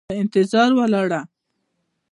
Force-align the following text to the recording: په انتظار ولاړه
په 0.07 0.13
انتظار 0.21 0.69
ولاړه 0.77 1.21